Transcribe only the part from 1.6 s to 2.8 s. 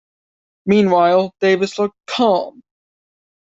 looked calm.